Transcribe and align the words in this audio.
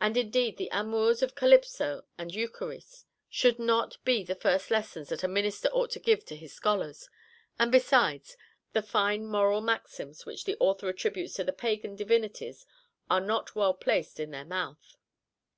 And 0.00 0.16
indeed 0.16 0.56
the 0.56 0.70
amours 0.72 1.20
of 1.22 1.34
Calypso 1.34 2.06
and 2.16 2.30
Eucharis 2.34 3.04
should 3.28 3.58
not 3.58 4.02
be 4.02 4.24
the 4.24 4.34
first 4.34 4.70
lessons 4.70 5.10
that 5.10 5.22
a 5.22 5.28
minister 5.28 5.68
ought 5.74 5.90
to 5.90 5.98
give 6.00 6.24
to 6.24 6.36
his 6.36 6.54
scholars; 6.54 7.06
and, 7.58 7.70
besides, 7.70 8.38
the 8.72 8.80
fine 8.80 9.26
moral 9.26 9.60
maxims 9.60 10.24
which 10.24 10.44
the 10.46 10.56
author 10.58 10.88
attributes 10.88 11.34
to 11.34 11.44
the 11.44 11.52
Pagan 11.52 11.96
divinities 11.96 12.64
are 13.10 13.20
not 13.20 13.54
well 13.54 13.74
placed 13.74 14.18
in 14.18 14.30
their 14.30 14.46
mouth. 14.46 14.96